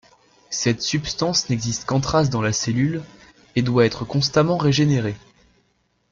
[0.49, 3.03] Cette substance n'existe qu'en traces dans la cellule,
[3.55, 5.13] et doit être constamment régénérée.